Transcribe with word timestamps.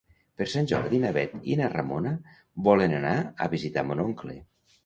Per 0.41 0.45
Sant 0.53 0.69
Jordi 0.71 1.01
na 1.03 1.11
Bet 1.17 1.35
i 1.55 1.59
na 1.59 1.69
Ramona 1.75 2.15
volen 2.71 2.99
anar 3.03 3.15
a 3.47 3.51
visitar 3.55 3.89
mon 3.91 4.03
oncle. 4.09 4.39